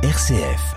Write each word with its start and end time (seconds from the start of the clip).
RCF. 0.00 0.76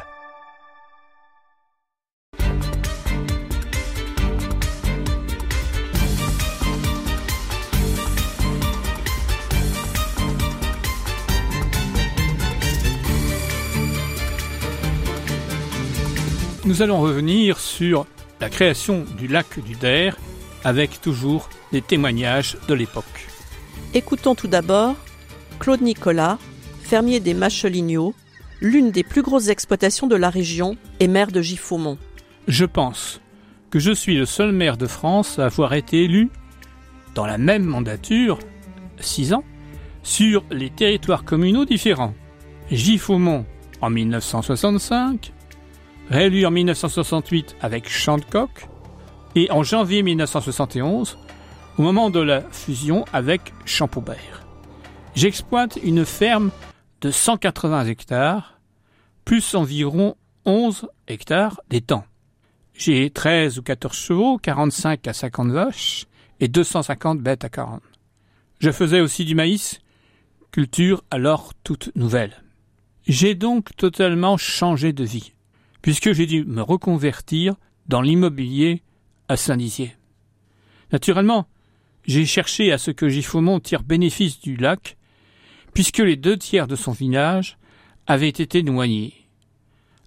Nous 16.65 16.81
allons 16.81 16.99
revenir 16.99 17.59
sur 17.59 18.07
la 18.39 18.49
création 18.49 19.05
du 19.19 19.27
lac 19.27 19.59
du 19.59 19.75
Der 19.75 20.17
avec 20.63 20.99
toujours 20.99 21.47
des 21.71 21.83
témoignages 21.83 22.57
de 22.67 22.73
l'époque. 22.73 23.27
Écoutons 23.93 24.33
tout 24.33 24.47
d'abord 24.47 24.95
Claude 25.59 25.81
Nicolas, 25.81 26.39
fermier 26.81 27.19
des 27.19 27.35
Macheligneaux, 27.35 28.15
l'une 28.61 28.91
des 28.91 29.03
plus 29.03 29.23
grosses 29.23 29.49
exploitations 29.49 30.07
de 30.07 30.15
la 30.15 30.29
région 30.29 30.77
et 30.99 31.07
maire 31.07 31.31
de 31.31 31.41
Giffaumont. 31.41 31.97
Je 32.47 32.65
pense 32.65 33.19
que 33.71 33.79
je 33.79 33.91
suis 33.91 34.15
le 34.15 34.25
seul 34.25 34.51
maire 34.51 34.77
de 34.77 34.87
France 34.87 35.39
à 35.39 35.45
avoir 35.45 35.73
été 35.73 36.03
élu, 36.03 36.29
dans 37.15 37.25
la 37.25 37.37
même 37.37 37.65
mandature, 37.65 38.39
six 38.99 39.33
ans, 39.33 39.43
sur 40.03 40.43
les 40.51 40.69
territoires 40.69 41.25
communaux 41.25 41.65
différents. 41.65 42.13
Giffaumont 42.69 43.45
en 43.81 43.89
1965, 43.89 45.33
réélu 46.09 46.45
en 46.45 46.51
1968 46.51 47.55
avec 47.61 47.89
Chantecoq, 47.89 48.67
et 49.35 49.49
en 49.51 49.63
janvier 49.63 50.03
1971, 50.03 51.17
au 51.77 51.81
moment 51.81 52.09
de 52.09 52.19
la 52.19 52.41
fusion 52.51 53.05
avec 53.13 53.53
Champaubert. 53.65 54.45
J'exploite 55.15 55.79
une 55.83 56.05
ferme 56.05 56.51
de 57.01 57.11
180 57.11 57.85
hectares, 57.85 58.50
plus 59.31 59.55
environ 59.55 60.17
11 60.43 60.89
hectares 61.07 61.61
d'étang. 61.69 62.03
J'ai 62.73 63.09
13 63.09 63.59
ou 63.59 63.61
14 63.63 63.95
chevaux, 63.95 64.37
45 64.37 65.07
à 65.07 65.13
50 65.13 65.51
vaches 65.51 66.05
et 66.41 66.49
250 66.49 67.21
bêtes 67.21 67.45
à 67.45 67.49
40. 67.49 67.81
Je 68.59 68.71
faisais 68.71 68.99
aussi 68.99 69.23
du 69.23 69.33
maïs, 69.33 69.79
culture 70.51 71.01
alors 71.11 71.53
toute 71.63 71.95
nouvelle. 71.95 72.43
J'ai 73.07 73.33
donc 73.33 73.73
totalement 73.77 74.35
changé 74.35 74.91
de 74.91 75.05
vie 75.05 75.31
puisque 75.81 76.11
j'ai 76.11 76.25
dû 76.25 76.43
me 76.43 76.61
reconvertir 76.61 77.55
dans 77.87 78.01
l'immobilier 78.01 78.83
à 79.29 79.37
Saint-Dizier. 79.37 79.95
Naturellement, 80.91 81.47
j'ai 82.05 82.25
cherché 82.25 82.73
à 82.73 82.77
ce 82.77 82.91
que 82.91 83.07
Giffaumont 83.07 83.61
tire 83.61 83.83
bénéfice 83.83 84.41
du 84.41 84.57
lac, 84.57 84.97
puisque 85.73 85.99
les 85.99 86.17
deux 86.17 86.37
tiers 86.37 86.67
de 86.67 86.75
son 86.75 86.91
village 86.91 87.57
avaient 88.07 88.27
été 88.27 88.61
noyés. 88.61 89.20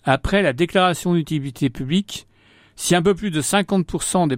Après 0.05 0.43
la 0.43 0.53
déclaration 0.53 1.15
d'utilité 1.15 1.71
publique, 1.71 2.27
si 2.77 2.95
un 2.95 3.03
peu 3.03 3.15
plus 3.15 3.31
de 3.31 3.41
50% 3.41 4.29
des 4.29 4.37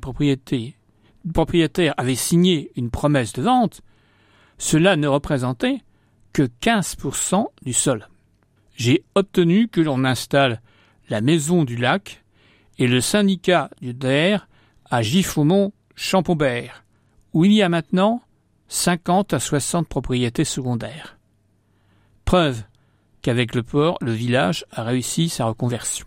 propriétaires 1.32 1.94
avaient 1.96 2.14
signé 2.14 2.70
une 2.76 2.90
promesse 2.90 3.32
de 3.32 3.42
vente, 3.42 3.82
cela 4.58 4.96
ne 4.96 5.08
représentait 5.08 5.80
que 6.32 6.42
15% 6.42 7.46
du 7.62 7.72
sol. 7.72 8.08
J'ai 8.76 9.04
obtenu 9.14 9.68
que 9.68 9.80
l'on 9.80 10.04
installe 10.04 10.60
la 11.08 11.20
Maison 11.20 11.64
du 11.64 11.76
Lac 11.76 12.22
et 12.78 12.86
le 12.86 13.00
syndicat 13.00 13.70
du 13.80 13.94
DER 13.94 14.46
à 14.90 15.02
Giffaumont-Champombert, 15.02 16.84
où 17.32 17.44
il 17.44 17.52
y 17.52 17.62
a 17.62 17.68
maintenant 17.68 18.22
50 18.68 19.32
à 19.32 19.40
60 19.40 19.88
propriétés 19.88 20.44
secondaires. 20.44 21.18
Preuve 22.24 22.62
qu'avec 23.26 23.56
le 23.56 23.64
port, 23.64 23.98
le 24.02 24.12
village 24.12 24.64
a 24.70 24.84
réussi 24.84 25.28
sa 25.28 25.46
reconversion. 25.46 26.06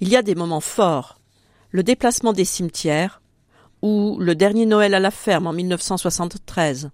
Il 0.00 0.08
y 0.08 0.16
a 0.16 0.22
des 0.22 0.34
moments 0.34 0.58
forts. 0.58 1.20
Le 1.70 1.84
déplacement 1.84 2.32
des 2.32 2.44
cimetières 2.44 3.22
ou 3.80 4.18
le 4.18 4.34
dernier 4.34 4.66
Noël 4.66 4.94
à 4.94 4.98
la 4.98 5.12
ferme 5.12 5.46
en 5.46 5.52
1973. 5.52 6.90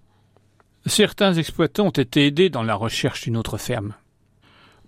Certains 0.85 1.33
exploitants 1.33 1.87
ont 1.87 1.91
été 1.91 2.27
aidés 2.27 2.51
dans 2.51 2.63
la 2.63 2.75
recherche 2.75 3.23
d'une 3.23 3.39
autre 3.39 3.57
ferme. 3.57 3.95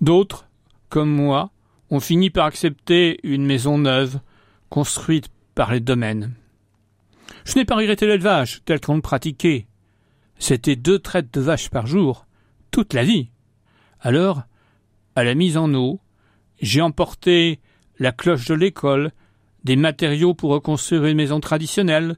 D'autres, 0.02 0.46
comme 0.90 1.10
moi, 1.10 1.52
on 1.88 1.98
finit 1.98 2.28
par 2.28 2.44
accepter 2.44 3.18
une 3.22 3.46
maison 3.46 3.78
neuve, 3.78 4.20
construite 4.68 5.30
par 5.54 5.72
les 5.72 5.80
domaines. 5.80 6.34
Je 7.46 7.54
n'ai 7.54 7.64
pas 7.64 7.76
regretté 7.76 8.06
l'élevage 8.06 8.60
tel 8.66 8.78
qu'on 8.78 8.96
le 8.96 9.00
pratiquait. 9.00 9.68
C'était 10.38 10.76
deux 10.76 10.98
traites 10.98 11.32
de 11.32 11.40
vaches 11.40 11.70
par 11.70 11.86
jour, 11.86 12.26
toute 12.70 12.92
la 12.92 13.04
vie. 13.04 13.30
Alors, 14.00 14.42
à 15.16 15.24
la 15.24 15.34
mise 15.34 15.56
en 15.56 15.72
eau, 15.74 16.00
j'ai 16.60 16.80
emporté 16.80 17.60
la 17.98 18.12
cloche 18.12 18.46
de 18.46 18.54
l'école, 18.54 19.12
des 19.64 19.76
matériaux 19.76 20.34
pour 20.34 20.50
reconstruire 20.50 21.04
une 21.04 21.16
maison 21.16 21.40
traditionnelle, 21.40 22.16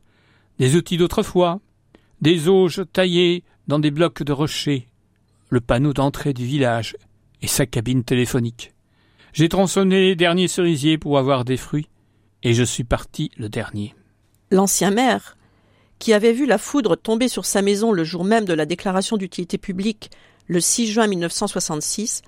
des 0.58 0.76
outils 0.76 0.96
d'autrefois, 0.96 1.60
des 2.20 2.48
auges 2.48 2.82
taillées 2.92 3.44
dans 3.66 3.78
des 3.78 3.90
blocs 3.90 4.22
de 4.22 4.32
rochers, 4.32 4.86
le 5.48 5.60
panneau 5.60 5.92
d'entrée 5.92 6.32
du 6.32 6.44
village 6.44 6.96
et 7.40 7.46
sa 7.46 7.66
cabine 7.66 8.04
téléphonique. 8.04 8.72
J'ai 9.32 9.48
tronçonné 9.48 10.00
les 10.00 10.16
derniers 10.16 10.48
cerisiers 10.48 10.98
pour 10.98 11.18
avoir 11.18 11.44
des 11.44 11.56
fruits, 11.56 11.88
et 12.42 12.54
je 12.54 12.62
suis 12.62 12.84
parti 12.84 13.30
le 13.36 13.48
dernier. 13.48 13.94
L'ancien 14.50 14.90
maire, 14.90 15.36
qui 15.98 16.12
avait 16.12 16.32
vu 16.32 16.46
la 16.46 16.58
foudre 16.58 16.96
tomber 16.96 17.28
sur 17.28 17.44
sa 17.44 17.62
maison 17.62 17.92
le 17.92 18.04
jour 18.04 18.24
même 18.24 18.44
de 18.44 18.52
la 18.52 18.66
déclaration 18.66 19.16
d'utilité 19.16 19.58
publique, 19.58 20.10
le 20.48 20.60
6 20.60 20.88
juin 20.88 21.06
1966, 21.06 22.22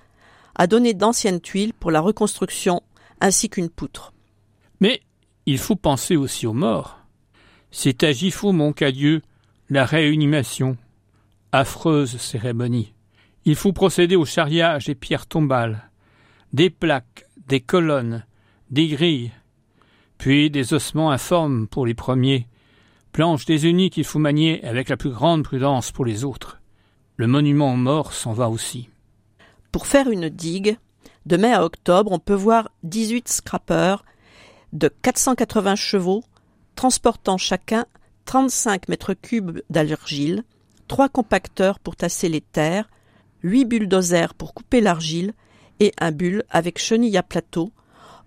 a 0.55 0.67
donné 0.67 0.93
d'anciennes 0.93 1.41
tuiles 1.41 1.73
pour 1.73 1.91
la 1.91 2.01
reconstruction 2.01 2.81
ainsi 3.21 3.49
qu'une 3.49 3.69
poutre. 3.69 4.13
Mais 4.79 5.01
il 5.45 5.57
faut 5.57 5.75
penser 5.75 6.15
aussi 6.15 6.47
aux 6.47 6.53
morts. 6.53 6.99
C'est 7.71 8.03
à 8.03 8.11
Giffaumont 8.11 8.73
qu'a 8.73 8.91
lieu 8.91 9.21
la 9.69 9.85
réanimation. 9.85 10.77
Affreuse 11.51 12.17
cérémonie. 12.17 12.93
Il 13.45 13.55
faut 13.55 13.73
procéder 13.73 14.15
au 14.15 14.25
charriage 14.25 14.85
des 14.85 14.95
pierres 14.95 15.27
tombales 15.27 15.89
des 16.55 16.69
plaques, 16.69 17.25
des 17.47 17.59
colonnes, 17.59 18.25
des 18.71 18.87
grilles, 18.87 19.31
puis 20.17 20.49
des 20.49 20.73
ossements 20.73 21.11
informes 21.11 21.67
pour 21.67 21.85
les 21.85 21.93
premiers, 21.93 22.47
planches 23.11 23.45
désunies 23.45 23.89
qu'il 23.89 24.05
faut 24.05 24.19
manier 24.19 24.63
avec 24.63 24.87
la 24.87 24.95
plus 24.95 25.09
grande 25.09 25.43
prudence 25.43 25.91
pour 25.91 26.05
les 26.05 26.23
autres. 26.23 26.61
Le 27.17 27.27
monument 27.27 27.73
aux 27.73 27.77
morts 27.77 28.13
s'en 28.13 28.31
va 28.31 28.49
aussi. 28.49 28.87
Pour 29.75 29.87
faire 29.87 30.09
une 30.09 30.29
digue, 30.29 30.77
de 31.25 31.35
mai 31.35 31.51
à 31.51 31.65
octobre, 31.65 32.13
on 32.13 32.17
peut 32.17 32.33
voir 32.33 32.71
18 32.83 33.27
scrappers 33.27 34.05
de 34.71 34.87
480 34.87 35.75
chevaux 35.75 36.23
transportant 36.75 37.37
chacun 37.37 37.85
35 38.23 38.87
mètres 38.87 39.13
cubes 39.13 39.59
d'argile, 39.69 40.45
trois 40.87 41.09
compacteurs 41.09 41.79
pour 41.79 41.97
tasser 41.97 42.29
les 42.29 42.39
terres, 42.39 42.89
huit 43.43 43.65
bulldozers 43.65 44.33
pour 44.33 44.53
couper 44.53 44.79
l'argile 44.79 45.33
et 45.81 45.91
un 45.99 46.13
bulle 46.13 46.45
avec 46.49 46.79
chenille 46.79 47.17
à 47.17 47.23
plateau, 47.23 47.73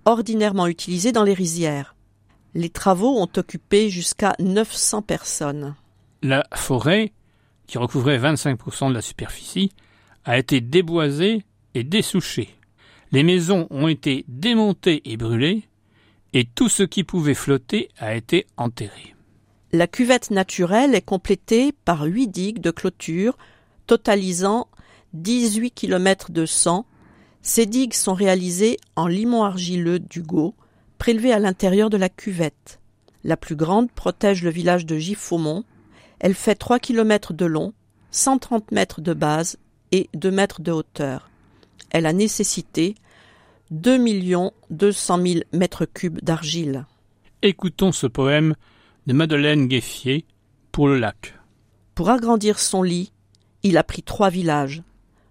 ordinairement 0.04 0.66
utilisé 0.66 1.12
dans 1.12 1.24
les 1.24 1.32
rizières. 1.32 1.96
Les 2.52 2.68
travaux 2.68 3.18
ont 3.18 3.30
occupé 3.38 3.88
jusqu'à 3.88 4.34
900 4.38 5.00
personnes. 5.00 5.76
La 6.20 6.44
forêt, 6.54 7.14
qui 7.66 7.78
recouvrait 7.78 8.18
25% 8.18 8.90
de 8.90 8.94
la 8.94 9.00
superficie, 9.00 9.72
a 10.28 10.38
été 10.38 10.60
déboisée 10.60 11.42
et 11.74 11.82
dessouchée. 11.82 12.50
Les 13.10 13.22
maisons 13.22 13.66
ont 13.70 13.88
été 13.88 14.24
démontées 14.28 15.02
et 15.04 15.16
brûlées, 15.16 15.64
et 16.34 16.44
tout 16.44 16.68
ce 16.68 16.82
qui 16.82 17.02
pouvait 17.02 17.34
flotter 17.34 17.88
a 17.98 18.14
été 18.14 18.46
enterré. 18.56 19.14
La 19.72 19.86
cuvette 19.86 20.30
naturelle 20.30 20.94
est 20.94 21.02
complétée 21.02 21.72
par 21.84 22.02
huit 22.02 22.28
digues 22.28 22.60
de 22.60 22.70
clôture, 22.70 23.36
totalisant 23.86 24.68
18 25.14 25.70
km 25.72 26.30
de 26.30 26.46
sang 26.46 26.86
ces 27.42 27.64
digues 27.64 27.94
sont 27.94 28.12
réalisées 28.14 28.76
en 28.94 29.06
limon 29.06 29.42
argileux 29.42 29.98
d'Hugo, 29.98 30.54
prélevé 30.98 31.32
à 31.32 31.38
l'intérieur 31.38 31.88
de 31.88 31.96
la 31.96 32.10
cuvette. 32.10 32.78
La 33.24 33.38
plus 33.38 33.56
grande 33.56 33.90
protège 33.90 34.42
le 34.42 34.50
village 34.50 34.84
de 34.84 34.98
Giffaumont. 34.98 35.64
Elle 36.20 36.34
fait 36.34 36.56
3 36.56 36.78
km 36.78 37.32
de 37.32 37.46
long, 37.46 37.72
130 38.10 38.70
mètres 38.72 39.00
de 39.00 39.14
base 39.14 39.56
et 39.92 40.08
2 40.14 40.30
mètres 40.30 40.60
de 40.60 40.72
hauteur. 40.72 41.30
Elle 41.90 42.06
a 42.06 42.12
nécessité 42.12 42.94
2 43.70 43.98
200 44.70 45.26
000 45.26 45.40
mètres 45.52 45.84
cubes 45.84 46.20
d'argile. 46.22 46.86
Écoutons 47.42 47.92
ce 47.92 48.06
poème 48.06 48.54
de 49.06 49.12
Madeleine 49.12 49.68
Gueffier 49.68 50.24
pour 50.72 50.88
le 50.88 50.98
lac. 50.98 51.34
Pour 51.94 52.10
agrandir 52.10 52.58
son 52.58 52.82
lit, 52.82 53.12
il 53.62 53.76
a 53.76 53.84
pris 53.84 54.02
trois 54.02 54.30
villages. 54.30 54.82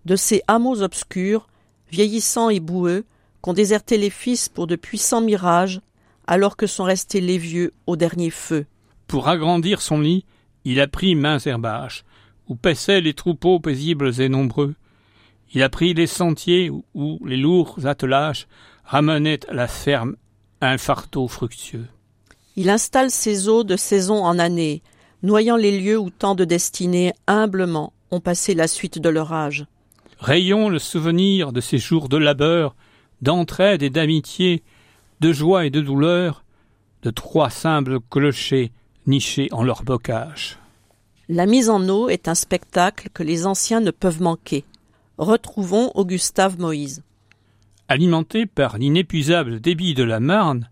De 0.05 0.15
ces 0.15 0.41
hameaux 0.47 0.81
obscurs, 0.81 1.47
vieillissants 1.91 2.49
et 2.49 2.59
boueux, 2.59 3.05
qu'ont 3.41 3.53
déserté 3.53 3.97
les 3.97 4.09
fils 4.09 4.49
pour 4.49 4.67
de 4.67 4.75
puissants 4.75 5.21
mirages, 5.21 5.81
alors 6.27 6.57
que 6.57 6.67
sont 6.67 6.83
restés 6.83 7.21
les 7.21 7.37
vieux 7.37 7.73
au 7.87 7.95
dernier 7.95 8.29
feu. 8.29 8.65
Pour 9.07 9.29
agrandir 9.29 9.81
son 9.81 9.99
lit, 9.99 10.25
il 10.65 10.81
a 10.81 10.87
pris 10.87 11.15
mains 11.15 11.39
herbages, 11.39 12.03
où 12.47 12.55
paissaient 12.55 13.01
les 13.01 13.13
troupeaux 13.13 13.59
paisibles 13.59 14.21
et 14.21 14.29
nombreux. 14.29 14.75
Il 15.53 15.63
a 15.63 15.69
pris 15.69 15.93
les 15.93 16.07
sentiers 16.07 16.69
où 16.69 17.19
les 17.25 17.37
lourds 17.37 17.85
attelages 17.85 18.47
ramenaient 18.83 19.49
à 19.49 19.53
la 19.53 19.67
ferme 19.67 20.15
un 20.61 20.77
fardeau 20.77 21.27
fructueux. 21.27 21.87
Il 22.55 22.69
installe 22.69 23.11
ses 23.11 23.47
eaux 23.47 23.63
de 23.63 23.75
saison 23.75 24.23
en 24.23 24.39
année, 24.39 24.81
noyant 25.23 25.57
les 25.57 25.79
lieux 25.79 25.99
où 25.99 26.09
tant 26.09 26.35
de 26.35 26.45
destinées 26.45 27.13
humblement 27.27 27.93
ont 28.11 28.19
passé 28.19 28.55
la 28.55 28.67
suite 28.67 28.99
de 28.99 29.09
leur 29.09 29.33
âge. 29.33 29.65
Rayons 30.19 30.69
le 30.69 30.79
souvenir 30.79 31.51
de 31.51 31.61
ces 31.61 31.77
jours 31.77 32.09
de 32.09 32.17
labeur, 32.17 32.75
d'entraide 33.21 33.83
et 33.83 33.89
d'amitié, 33.89 34.63
de 35.19 35.31
joie 35.31 35.65
et 35.65 35.69
de 35.69 35.81
douleur, 35.81 36.43
de 37.03 37.11
trois 37.11 37.49
simples 37.49 37.99
clochers 38.09 38.71
nichés 39.05 39.49
en 39.51 39.63
leur 39.63 39.83
bocage. 39.83 40.57
La 41.29 41.45
mise 41.45 41.69
en 41.69 41.89
eau 41.89 42.07
est 42.07 42.29
un 42.29 42.35
spectacle 42.35 43.09
que 43.13 43.21
les 43.21 43.45
anciens 43.45 43.81
ne 43.81 43.91
peuvent 43.91 44.21
manquer. 44.21 44.63
Retrouvons 45.17 45.91
Augustave 45.93 46.57
Moïse. 46.57 47.03
Alimenté 47.89 48.45
par 48.45 48.77
l'inépuisable 48.77 49.59
débit 49.59 49.93
de 49.93 50.03
la 50.03 50.21
Marne, 50.21 50.69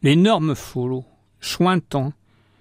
l'énorme 0.00 0.54
flot, 0.54 1.04
chointant, 1.38 2.14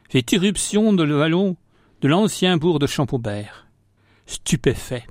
fait 0.10 0.34
irruption 0.34 0.92
de 0.92 1.04
le 1.04 1.16
vallon 1.16 1.56
de 2.02 2.10
l'ancien 2.10 2.58
bourg 2.58 2.78
de 2.78 2.88
Champaubert. 2.88 3.68
Stupéfait, 4.26 5.08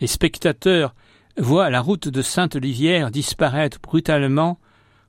les 0.00 0.06
spectateurs 0.06 0.94
voient 1.36 1.70
la 1.70 1.80
route 1.80 2.06
de 2.06 2.22
Sainte-Olivière 2.22 3.10
disparaître 3.10 3.80
brutalement 3.82 4.60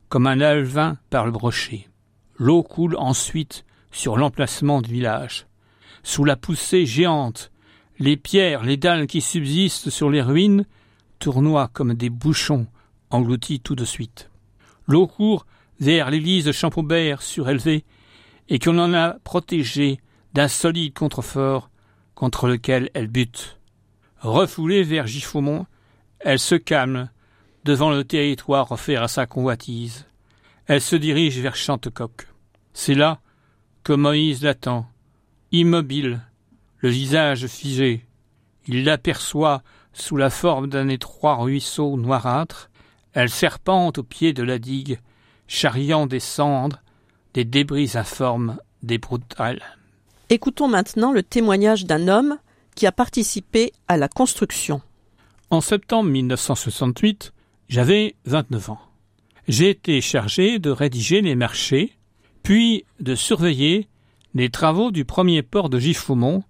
comme 0.09 0.25
un 0.25 0.41
alvin 0.41 0.97
par 1.12 1.25
le 1.25 1.31
brochet. 1.31 1.88
L'eau 2.39 2.63
coule 2.63 2.95
ensuite 2.97 3.65
sur 3.91 4.18
l'emplacement 4.18 4.81
du 4.81 4.94
village. 4.94 5.45
Sous 6.03 6.25
la 6.25 6.35
poussée 6.35 6.85
géante, 6.85 7.51
les 7.97 8.17
pierres, 8.17 8.63
les 8.63 8.77
dalles 8.77 9.07
qui 9.07 9.21
subsistent 9.21 9.89
sur 9.89 10.09
les 10.09 10.21
ruines 10.21 10.65
tournoient 11.19 11.69
comme 11.71 11.94
des 11.94 12.09
bouchons 12.09 12.67
engloutis 13.09 13.59
tout 13.61 13.75
de 13.75 13.85
suite. 13.85 14.29
L'eau 14.88 15.07
court 15.07 15.45
vers 15.79 16.11
l'église 16.11 16.45
de 16.45 16.51
Champaubert 16.51 17.21
surélevée 17.21 17.85
et 18.50 18.59
qu'on 18.59 18.77
en 18.77 18.94
a 18.94 19.13
protégée 19.23 20.00
d'un 20.33 20.47
solide 20.47 20.94
contrefort 20.94 21.69
contre 22.15 22.47
lequel 22.47 22.89
elle 22.94 23.07
bute. 23.07 23.59
Refoulée 24.19 24.83
vers 24.83 25.07
Giffaumont, 25.07 25.65
elle 26.19 26.39
se 26.39 26.56
calme 26.56 27.09
devant 27.63 27.91
le 27.91 28.03
territoire 28.03 28.71
offert 28.71 29.03
à 29.03 29.07
sa 29.07 29.25
convoitise. 29.25 30.06
Elle 30.65 30.81
se 30.81 30.95
dirige 30.95 31.39
vers 31.39 31.56
Chantecoq. 31.56 32.27
C'est 32.73 32.95
là 32.95 33.21
que 33.83 33.94
Moïse 33.94 34.44
l'attend, 34.44 34.88
immobile, 35.53 36.19
le 36.79 36.89
visage 36.89 37.47
figé. 37.47 38.05
Il 38.67 38.83
l'aperçoit 38.83 39.61
sous 39.94 40.17
la 40.17 40.29
forme 40.29 40.67
d'un 40.67 40.89
étroit 40.89 41.35
ruisseau 41.35 41.95
noirâtre. 41.95 42.69
Elle 43.13 43.29
serpente 43.29 44.00
au 44.00 44.03
pied 44.03 44.33
de 44.33 44.44
la 44.44 44.57
digue, 44.57 45.00
charriant 45.47 46.07
des 46.07 46.19
cendres, 46.19 46.81
des 47.35 47.45
débris 47.45 47.91
informes, 47.94 48.57
des 48.81 48.97
brutales. 48.97 49.61
Écoutons 50.29 50.67
maintenant 50.67 51.11
le 51.11 51.21
témoignage 51.21 51.85
d'un 51.85 52.07
homme 52.07 52.38
qui 52.75 52.88
a 52.88 52.91
participé 52.91 53.71
à 53.88 53.97
la 53.97 54.07
construction. 54.07 54.81
En 55.51 55.61
septembre 55.61 56.09
1968, 56.09 57.31
j'avais 57.69 58.15
29 58.25 58.71
ans. 58.71 58.81
J'ai 59.47 59.69
été 59.69 60.01
chargé 60.01 60.57
de 60.57 60.71
rédiger 60.71 61.21
les 61.21 61.35
marchés, 61.35 61.95
puis 62.41 62.85
de 62.99 63.13
surveiller 63.13 63.88
les 64.33 64.50
travaux 64.50 64.91
du 64.91 65.06
premier 65.06 65.44
port 65.44 65.69
de 65.69 65.80
Giffoumont 65.80 66.44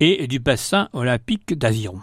et 0.00 0.26
du 0.26 0.38
bassin 0.38 0.88
olympique 0.92 1.54
d'Aviron. 1.54 2.00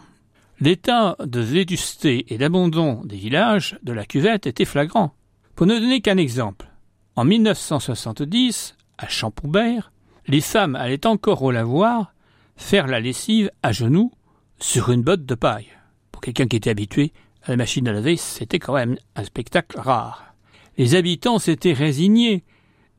L'état 0.60 1.16
de 1.24 1.40
vétusté 1.40 2.34
et 2.34 2.38
d'abandon 2.38 3.02
des 3.06 3.16
villages 3.16 3.78
de 3.84 3.94
la 3.94 4.06
cuvette 4.06 4.48
était 4.48 4.66
flagrant. 4.66 5.14
Pour 5.56 5.68
ne 5.68 5.80
donner 5.80 6.02
qu'un 6.02 6.18
exemple, 6.18 6.68
en 7.16 7.26
1970, 7.26 8.76
à 8.98 9.08
Champoubert, 9.08 9.92
les 10.28 10.42
femmes 10.42 10.76
allaient 10.76 11.08
encore 11.08 11.44
au 11.44 11.52
lavoir 11.52 12.14
faire 12.56 12.88
la 12.88 13.00
lessive 13.00 13.52
à 13.64 13.72
genoux 13.72 14.12
sur 14.60 14.92
une 14.92 15.02
botte 15.02 15.26
de 15.26 15.36
paille. 15.36 15.70
Pour 16.12 16.22
quelqu'un 16.22 16.48
qui 16.48 16.58
était 16.58 16.70
habitué 16.70 17.14
à 17.44 17.52
la 17.52 17.58
machine 17.58 17.88
à 17.88 17.94
laver, 17.94 18.18
c'était 18.18 18.60
quand 18.60 18.74
même 18.74 18.98
un 19.16 19.24
spectacle 19.24 19.80
rare. 19.80 20.34
Les 20.78 20.96
habitants 20.96 21.40
s'étaient 21.40 21.74
résignés, 21.74 22.44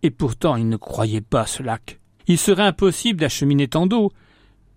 et 0.02 0.10
pourtant 0.10 0.56
ils 0.56 0.68
ne 0.68 0.76
croyaient 0.76 1.20
pas 1.20 1.46
ce 1.46 1.62
lac. 1.62 1.99
Il 2.30 2.38
serait 2.38 2.62
impossible 2.62 3.18
d'acheminer 3.18 3.66
tant 3.66 3.88
d'eau. 3.88 4.12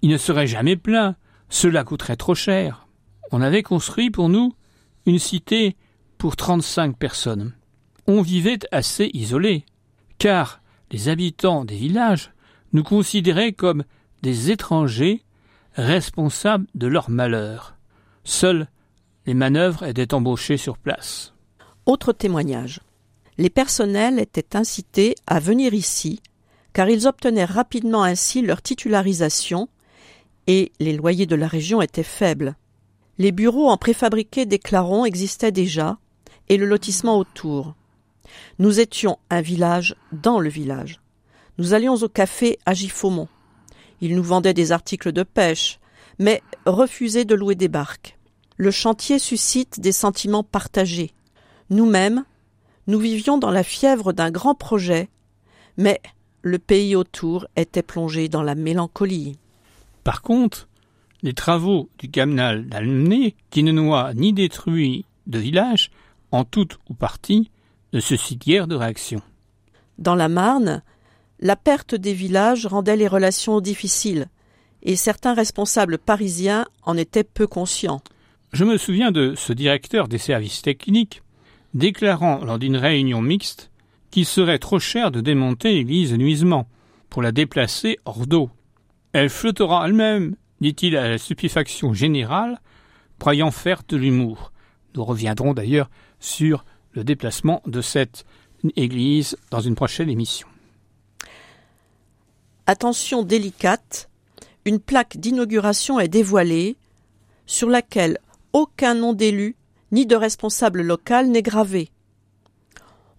Il 0.01 0.09
ne 0.09 0.17
serait 0.17 0.47
jamais 0.47 0.75
plein. 0.75 1.15
Cela 1.49 1.83
coûterait 1.83 2.15
trop 2.15 2.33
cher. 2.33 2.87
On 3.31 3.43
avait 3.43 3.61
construit 3.61 4.09
pour 4.09 4.27
nous 4.27 4.55
une 5.05 5.19
cité 5.19 5.75
pour 6.17 6.35
trente-cinq 6.35 6.97
personnes. 6.97 7.53
On 8.07 8.23
vivait 8.23 8.57
assez 8.71 9.11
isolé, 9.13 9.67
car 10.17 10.61
les 10.89 11.09
habitants 11.09 11.63
des 11.63 11.75
villages 11.75 12.31
nous 12.71 12.81
considéraient 12.81 13.53
comme 13.53 13.83
des 14.23 14.49
étrangers 14.49 15.21
responsables 15.75 16.65
de 16.73 16.87
leur 16.87 17.11
malheur. 17.11 17.75
Seules 18.23 18.67
les 19.27 19.35
manœuvres 19.35 19.83
étaient 19.83 20.15
embauchées 20.15 20.57
sur 20.57 20.79
place. 20.79 21.35
Autre 21.85 22.13
témoignage. 22.13 22.79
Les 23.37 23.51
personnels 23.51 24.17
étaient 24.17 24.57
incités 24.57 25.13
à 25.27 25.39
venir 25.39 25.75
ici, 25.75 26.19
car 26.73 26.89
ils 26.89 27.07
obtenaient 27.07 27.45
rapidement 27.45 28.03
ainsi 28.03 28.41
leur 28.41 28.61
titularisation 28.61 29.69
et 30.47 30.71
les 30.79 30.93
loyers 30.93 31.25
de 31.25 31.35
la 31.35 31.47
région 31.47 31.81
étaient 31.81 32.03
faibles. 32.03 32.55
Les 33.17 33.31
bureaux 33.31 33.69
en 33.69 33.77
préfabriqué 33.77 34.45
des 34.45 34.59
clarons 34.59 35.05
existaient 35.05 35.51
déjà, 35.51 35.97
et 36.49 36.57
le 36.57 36.65
lotissement 36.65 37.17
autour. 37.17 37.75
Nous 38.59 38.79
étions 38.79 39.17
un 39.29 39.41
village 39.41 39.95
dans 40.11 40.39
le 40.39 40.49
village. 40.49 40.99
Nous 41.57 41.73
allions 41.73 41.95
au 41.95 42.09
café 42.09 42.57
à 42.65 42.73
Giffaumont. 42.73 43.27
Ils 44.01 44.15
nous 44.15 44.23
vendaient 44.23 44.53
des 44.53 44.71
articles 44.71 45.11
de 45.11 45.23
pêche, 45.23 45.79
mais 46.19 46.41
refusaient 46.65 47.25
de 47.25 47.35
louer 47.35 47.55
des 47.55 47.67
barques. 47.67 48.17
Le 48.57 48.71
chantier 48.71 49.19
suscite 49.19 49.79
des 49.79 49.91
sentiments 49.91 50.43
partagés. 50.43 51.11
Nous-mêmes, 51.69 52.25
nous 52.87 52.99
vivions 52.99 53.37
dans 53.37 53.51
la 53.51 53.63
fièvre 53.63 54.11
d'un 54.11 54.31
grand 54.31 54.55
projet, 54.55 55.09
mais 55.77 56.01
le 56.43 56.59
pays 56.59 56.95
autour 56.95 57.47
était 57.55 57.81
plongé 57.81 58.27
dans 58.27 58.43
la 58.43 58.53
mélancolie. 58.53 59.37
Par 60.03 60.21
contre, 60.21 60.67
les 61.23 61.33
travaux 61.33 61.89
du 61.97 62.11
canal 62.11 62.67
d'Almené, 62.67 63.35
qui 63.49 63.63
ne 63.63 63.71
noient 63.71 64.13
ni 64.13 64.33
détruit 64.33 65.05
de 65.25 65.39
village, 65.39 65.89
en 66.31 66.43
tout 66.43 66.67
ou 66.89 66.93
partie, 66.93 67.49
ne 67.93 67.99
suscitent 68.01 68.45
de 68.47 68.75
réaction. 68.75 69.21
Dans 69.97 70.15
la 70.15 70.27
Marne, 70.27 70.83
la 71.39 71.55
perte 71.55 71.95
des 71.95 72.13
villages 72.13 72.65
rendait 72.65 72.97
les 72.97 73.07
relations 73.07 73.61
difficiles, 73.61 74.27
et 74.81 74.97
certains 74.97 75.33
responsables 75.33 75.97
parisiens 75.97 76.65
en 76.83 76.97
étaient 76.97 77.23
peu 77.23 77.47
conscients. 77.47 78.01
Je 78.51 78.65
me 78.65 78.77
souviens 78.77 79.11
de 79.11 79.33
ce 79.35 79.53
directeur 79.53 80.09
des 80.09 80.17
services 80.17 80.61
techniques 80.61 81.21
déclarant 81.73 82.43
lors 82.43 82.59
d'une 82.59 82.77
réunion 82.77 83.21
mixte 83.21 83.71
qu'il 84.13 84.27
serait 84.27 84.59
trop 84.59 84.77
cher 84.77 85.09
de 85.09 85.21
démonter 85.21 85.73
l'église 85.73 86.13
nuisement 86.13 86.67
pour 87.09 87.23
la 87.23 87.31
déplacer 87.31 87.97
hors 88.05 88.27
d'eau. 88.27 88.51
Elle 89.11 89.31
flottera 89.31 89.87
elle-même, 89.87 90.35
dit-il 90.61 90.95
à 90.97 91.09
la 91.09 91.17
stupéfaction 91.17 91.95
générale, 91.95 92.61
croyant 93.17 93.49
faire 93.49 93.81
de 93.87 93.97
l'humour. 93.97 94.51
Nous 94.93 95.03
reviendrons 95.03 95.55
d'ailleurs 95.55 95.89
sur 96.19 96.63
le 96.91 97.03
déplacement 97.03 97.63
de 97.65 97.81
cette 97.81 98.23
église 98.75 99.35
dans 99.49 99.61
une 99.61 99.73
prochaine 99.73 100.11
émission. 100.11 100.47
Attention 102.67 103.23
délicate, 103.23 104.11
une 104.65 104.79
plaque 104.79 105.17
d'inauguration 105.17 105.99
est 105.99 106.07
dévoilée 106.07 106.75
sur 107.47 107.67
laquelle 107.67 108.19
aucun 108.53 108.93
nom 108.93 109.13
d'élu 109.13 109.55
ni 109.91 110.05
de 110.05 110.15
responsable 110.15 110.83
local 110.83 111.29
n'est 111.29 111.41
gravé. 111.41 111.89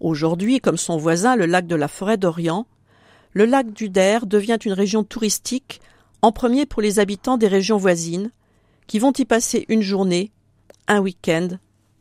Aujourd'hui, 0.05 0.59
comme 0.59 0.77
son 0.77 0.97
voisin, 0.97 1.35
le 1.35 1.47
lac 1.47 1.65
de 1.65 1.75
la 1.75 1.87
forêt 1.87 2.17
d'Orient, 2.17 2.67
le 3.33 3.45
lac 3.45 3.73
du 3.73 3.89
Der 3.89 4.27
devient 4.27 4.59
une 4.63 4.73
région 4.73 5.03
touristique, 5.03 5.81
en 6.21 6.31
premier 6.31 6.67
pour 6.67 6.83
les 6.83 6.99
habitants 6.99 7.37
des 7.37 7.47
régions 7.47 7.77
voisines, 7.77 8.29
qui 8.85 8.99
vont 8.99 9.13
y 9.17 9.25
passer 9.25 9.65
une 9.67 9.81
journée, 9.81 10.29
un 10.87 10.99
week-end 10.99 11.57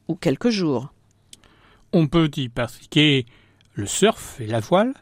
ou 0.09 0.17
quelques 0.17 0.51
jours. 0.51 0.93
On 1.95 2.07
peut 2.07 2.31
y 2.37 2.51
pratiquer 2.51 3.25
le 3.73 3.87
surf 3.87 4.39
et 4.39 4.47
la 4.49 4.61
voile, 4.61 4.93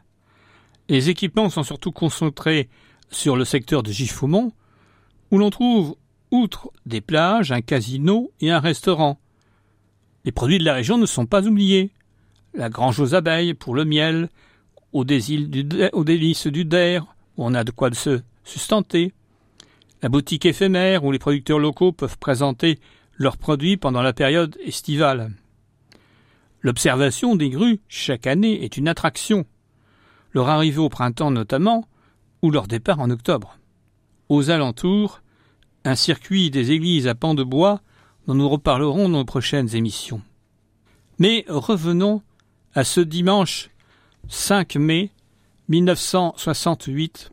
les 0.88 1.10
équipements 1.10 1.50
sont 1.50 1.64
surtout 1.64 1.90
concentrés 1.90 2.68
sur 3.10 3.34
le 3.34 3.44
secteur 3.44 3.82
de 3.82 3.90
Giffoumont, 3.90 4.52
où 5.32 5.38
l'on 5.38 5.50
trouve, 5.50 5.96
outre 6.30 6.70
des 6.86 7.00
plages, 7.00 7.50
un 7.50 7.62
casino 7.62 8.30
et 8.40 8.52
un 8.52 8.60
restaurant. 8.60 9.18
Les 10.24 10.30
produits 10.30 10.58
de 10.58 10.64
la 10.64 10.74
région 10.74 10.98
ne 10.98 11.06
sont 11.06 11.26
pas 11.26 11.48
oubliés. 11.48 11.90
La 12.54 12.68
grange 12.68 13.00
aux 13.00 13.14
abeilles 13.14 13.54
pour 13.54 13.74
le 13.74 13.84
miel, 13.84 14.28
aux, 14.92 15.04
délices 15.04 16.46
du 16.46 16.64
Der, 16.64 17.06
où 17.36 17.46
on 17.46 17.54
a 17.54 17.64
de 17.64 17.70
quoi 17.70 17.92
se 17.92 18.20
sustenter. 18.44 19.12
La 20.02 20.08
boutique 20.08 20.44
éphémère 20.44 21.04
où 21.04 21.12
les 21.12 21.18
producteurs 21.18 21.58
locaux 21.58 21.92
peuvent 21.92 22.18
présenter 22.18 22.78
leurs 23.16 23.36
produits 23.36 23.76
pendant 23.76 24.02
la 24.02 24.12
période 24.12 24.58
estivale. 24.64 25.32
L'observation 26.60 27.36
des 27.36 27.50
grues 27.50 27.80
chaque 27.88 28.26
année 28.26 28.64
est 28.64 28.76
une 28.76 28.88
attraction, 28.88 29.46
leur 30.32 30.48
arrivée 30.48 30.78
au 30.78 30.88
printemps 30.88 31.30
notamment, 31.30 31.88
ou 32.42 32.50
leur 32.50 32.66
départ 32.66 33.00
en 33.00 33.10
octobre. 33.10 33.58
Aux 34.28 34.50
alentours, 34.50 35.22
un 35.84 35.94
circuit 35.94 36.50
des 36.50 36.72
églises 36.72 37.08
à 37.08 37.14
pans 37.14 37.34
de 37.34 37.44
bois 37.44 37.80
dont 38.26 38.34
nous 38.34 38.48
reparlerons 38.48 39.08
dans 39.08 39.18
nos 39.18 39.24
prochaines 39.24 39.74
émissions. 39.74 40.22
Mais 41.18 41.44
revenons 41.48 42.22
à 42.74 42.84
ce 42.84 43.00
dimanche 43.00 43.68
5 44.28 44.76
mai 44.76 45.10
1968 45.68 47.30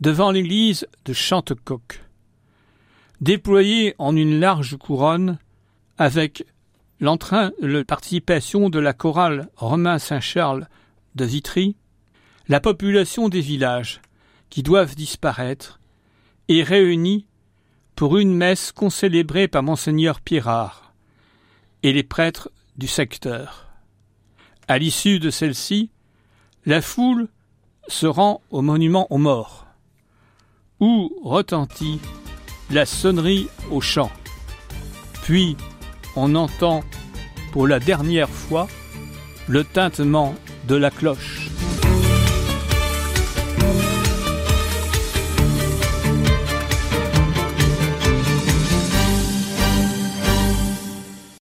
devant 0.00 0.32
l'église 0.32 0.88
de 1.04 1.12
Chantecoq. 1.12 2.02
Déployée 3.20 3.94
en 3.98 4.16
une 4.16 4.40
large 4.40 4.76
couronne 4.76 5.38
avec 5.98 6.44
l'entrain 6.98 7.52
de 7.62 7.82
participation 7.82 8.68
de 8.68 8.80
la 8.80 8.92
chorale 8.92 9.48
Romain 9.54 9.98
Saint-Charles 10.00 10.68
de 11.14 11.24
Vitry, 11.24 11.76
la 12.48 12.60
population 12.60 13.28
des 13.28 13.40
villages 13.40 14.00
qui 14.50 14.64
doivent 14.64 14.96
disparaître 14.96 15.80
est 16.48 16.62
réunie 16.62 17.26
pour 17.94 18.18
une 18.18 18.34
messe 18.34 18.72
concélébrée 18.72 19.46
par 19.46 19.62
monseigneur 19.62 20.20
Pirard 20.20 20.92
et 21.84 21.92
les 21.92 22.02
prêtres 22.02 22.50
du 22.76 22.88
secteur. 22.88 23.65
À 24.68 24.78
l'issue 24.78 25.20
de 25.20 25.30
celle-ci, 25.30 25.90
la 26.64 26.82
foule 26.82 27.28
se 27.86 28.06
rend 28.06 28.40
au 28.50 28.62
monument 28.62 29.06
aux 29.10 29.18
morts, 29.18 29.66
où 30.80 31.12
retentit 31.22 32.00
la 32.70 32.84
sonnerie 32.84 33.48
au 33.70 33.80
chant. 33.80 34.10
Puis 35.22 35.56
on 36.16 36.34
entend 36.34 36.82
pour 37.52 37.68
la 37.68 37.78
dernière 37.78 38.28
fois 38.28 38.66
le 39.46 39.62
tintement 39.62 40.34
de 40.66 40.74
la 40.74 40.90
cloche. 40.90 41.45